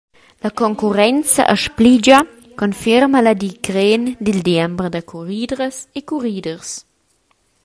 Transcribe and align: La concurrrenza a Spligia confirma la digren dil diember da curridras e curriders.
La 0.39 0.49
concurrrenza 0.51 1.45
a 1.45 1.55
Spligia 1.55 2.21
confirma 2.59 3.23
la 3.25 3.35
digren 3.43 4.03
dil 4.25 4.39
diember 4.47 4.87
da 4.91 5.01
curridras 5.09 5.75
e 5.97 5.99
curriders. 6.09 6.69